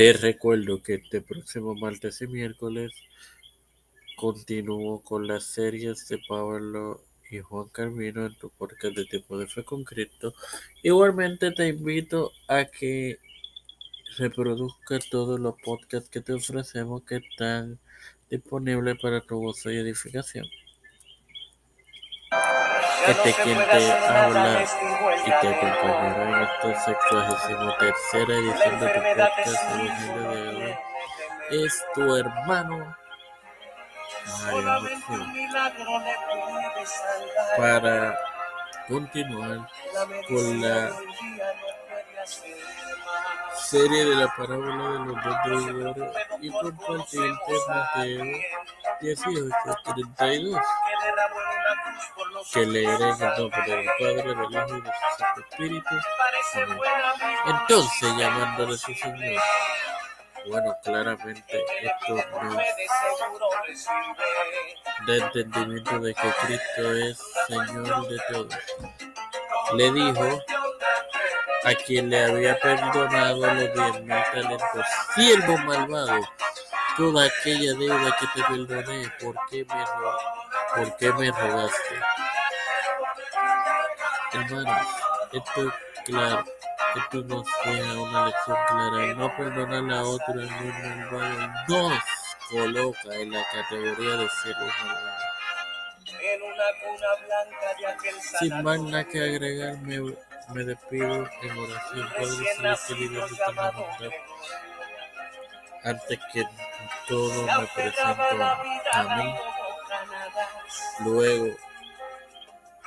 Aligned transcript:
Te 0.00 0.14
recuerdo 0.14 0.82
que 0.82 0.94
este 0.94 1.20
próximo 1.20 1.74
martes 1.74 2.22
y 2.22 2.26
miércoles 2.26 2.90
continúo 4.16 5.02
con 5.02 5.26
las 5.26 5.44
series 5.44 6.08
de 6.08 6.18
Pablo 6.26 7.04
y 7.30 7.40
Juan 7.40 7.68
Carmino 7.68 8.24
en 8.24 8.34
tu 8.38 8.48
podcast 8.48 8.96
de 8.96 9.04
Tiempo 9.04 9.36
de 9.36 9.46
Fe 9.46 9.62
con 9.62 9.84
Cristo. 9.84 10.32
Igualmente 10.82 11.50
te 11.50 11.68
invito 11.68 12.32
a 12.48 12.64
que 12.64 13.18
reproduzca 14.16 15.00
todos 15.10 15.38
los 15.38 15.56
podcasts 15.62 16.08
que 16.08 16.22
te 16.22 16.32
ofrecemos 16.32 17.02
que 17.02 17.16
están 17.16 17.78
disponibles 18.30 18.98
para 19.02 19.20
tu 19.20 19.38
gozo 19.38 19.70
y 19.70 19.76
edificación. 19.76 20.46
Este 23.06 23.34
quien 23.42 23.56
te 23.56 23.92
habla 23.92 24.64
y 25.24 25.30
te 25.40 25.48
acompañará 25.48 26.22
en 26.22 26.42
esta 26.42 26.84
sexagésima 26.84 27.78
tercera 27.78 28.34
edición 28.34 28.80
de 28.80 28.88
tu 28.88 29.00
podcast 29.00 29.64
Evangelio 29.74 30.30
de 30.30 30.48
hoy 30.48 31.64
es 31.64 31.84
tu 31.94 32.16
hermano 32.16 32.96
Mario 34.44 34.88
para 37.56 38.18
continuar 38.86 39.68
con 40.28 40.60
la 40.60 40.92
serie 43.56 44.04
de 44.04 44.16
la 44.16 44.28
parábola 44.36 44.90
de 44.90 44.98
los 45.06 45.24
dos 45.24 45.66
deudores 45.66 46.12
y 46.40 46.50
compartirte 46.50 47.52
Mateo 47.68 48.24
18, 49.00 49.50
32 50.18 50.60
que 52.52 52.66
leeré 52.66 53.10
en 53.10 53.22
el 53.22 53.38
nombre 53.38 53.62
del 53.66 53.86
Padre, 53.98 54.22
del 54.22 54.52
Hijo 54.52 54.76
y 54.76 54.80
del 54.80 54.92
Santo 55.18 55.40
Espíritu. 55.40 55.94
Entonces, 57.46 58.16
llamándole 58.16 58.74
a 58.74 58.78
su 58.78 58.94
Señor. 58.94 59.42
Bueno, 60.48 60.74
claramente 60.82 61.64
esto 61.82 62.14
nos 62.42 62.56
da 65.06 65.16
entendimiento 65.16 65.98
de 65.98 66.14
que 66.14 66.32
Cristo 66.42 66.94
es 66.94 67.18
Señor 67.46 68.08
de 68.08 68.18
todos. 68.32 68.54
Le 69.74 69.92
dijo 69.92 70.40
a 71.64 71.74
quien 71.74 72.08
le 72.08 72.24
había 72.24 72.58
perdonado 72.58 73.46
los 73.46 73.74
diez 73.74 74.02
mil 74.02 74.22
talentos, 74.32 74.86
siervo 75.14 75.58
malvado, 75.58 76.20
toda 76.96 77.26
aquella 77.26 77.74
deuda 77.74 78.16
que 78.18 78.26
te 78.34 78.42
perdoné, 78.48 79.12
¿por 79.20 79.34
qué 79.50 79.64
me, 79.66 79.84
por 80.74 80.96
qué 80.96 81.12
me 81.12 81.30
rogaste? 81.30 81.94
Hermanos, 84.32 84.86
esto 85.32 85.68
es 85.68 86.04
claro, 86.04 86.44
esto 86.96 87.22
nos 87.22 87.46
deja 87.64 88.00
una 88.00 88.26
lección 88.26 88.56
clara. 88.68 89.14
No 89.14 89.36
perdonar 89.36 89.98
a 89.98 90.02
otro 90.02 90.40
en 90.40 90.52
un 90.52 91.10
malvado 91.12 91.88
nos 91.88 92.02
coloca 92.50 93.14
en 93.14 93.32
la 93.32 93.44
categoría 93.52 94.16
de 94.16 94.28
seres 94.28 94.72
malvados. 94.84 95.30
Sin 98.38 98.62
más 98.62 98.80
nada 98.80 99.04
que 99.04 99.20
agregar, 99.20 99.76
me, 99.78 100.00
me 100.54 100.64
despido 100.64 101.28
en 101.42 101.58
oración. 101.58 102.08
Padre 102.10 103.08
Dios 103.08 103.30
de 103.30 104.30
antes 105.82 106.18
que 106.32 106.44
todo 107.08 107.46
me 107.46 107.66
presento 107.68 108.22
a 108.92 109.16
mí. 109.16 109.34
Luego 111.00 111.56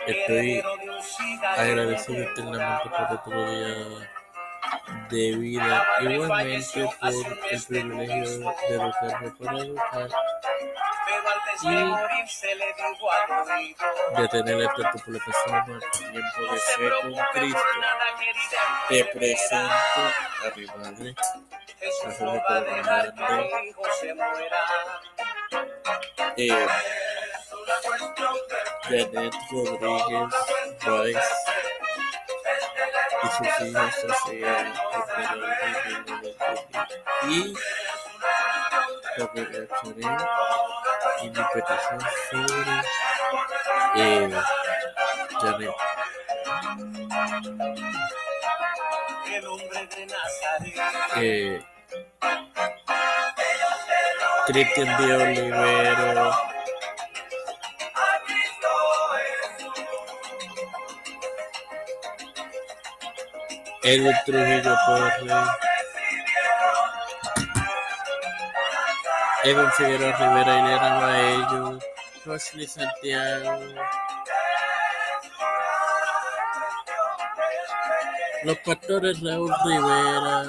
Estoy 0.06 0.62
agradecido 1.58 2.24
eternamente 2.24 2.90
por 2.90 3.12
otro 3.18 3.50
día 3.50 4.10
de 5.10 5.36
vida, 5.38 5.88
igualmente 6.02 6.90
por 7.00 7.14
el 7.52 7.64
privilegio 7.64 8.40
de 8.40 8.46
educar 9.60 10.10
y 11.62 11.68
de 14.22 14.28
tener 14.28 14.62
esta 14.62 14.92
tipo 14.92 15.12
de 15.12 15.20
personas 15.20 15.68
tiempo 15.98 16.42
de 16.52 16.60
fe 16.60 16.90
con 17.02 17.14
Cristo. 17.34 17.62
Te 18.90 19.06
presento 19.06 19.64
a 19.64 20.52
mi 20.56 20.66
madre, 20.66 21.16
a 22.88 22.92
eh, 26.36 26.68
Janet 28.90 29.34
Rodríguez 29.50 30.34
Rice 30.86 31.20
y 33.24 33.28
sus 33.28 33.68
hijos 33.68 33.96
Sofía 33.96 34.74
y 37.30 37.54
aprovecharé 39.22 40.08
y 41.22 41.30
mi 41.30 41.44
petición 41.54 42.02
sobre 42.30 42.74
eh, 43.96 44.42
Janet. 45.40 45.76
Eh, 51.16 51.66
Cristian 54.46 54.98
de 54.98 55.14
Olivero 55.16 56.53
Edwin 63.86 64.16
Trujillo 64.26 64.78
Torres, 64.86 65.48
Edwin 69.44 69.72
Figueroa 69.72 70.12
Rivera, 70.18 70.54
Ileana 70.60 70.90
Baello, 71.02 71.80
Rosely 72.26 72.66
Santiago, 72.66 73.60
los 78.46 78.58
pastores 78.60 79.22
Raúl 79.22 79.54
Rivera, 79.66 80.46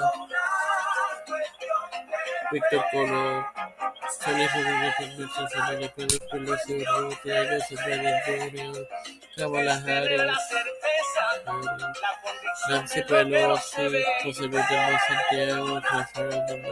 Víctor 2.51 2.85
Colón, 2.91 3.45
Feliz 4.21 4.49
Rodríguez 4.53 4.95
Fernández, 4.95 5.29
Fernando 5.51 5.87
Pérez 5.93 6.19
Junior, 6.31 7.13
Harris, 9.85 10.35
Nancy 12.69 13.01
Pelosi, 13.03 14.03
José 14.23 14.47
Luis 14.47 14.69
del 14.69 14.97
Santiago, 15.07 15.79
Rafael 15.79 16.45
José 16.47 16.65